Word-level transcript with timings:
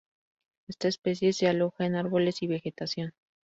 Esta 0.67 0.87
especie 0.87 1.31
se 1.31 1.47
aloja 1.47 1.85
en 1.85 1.93
árboles 1.93 2.41
y 2.41 2.47
vegetación. 2.47 3.13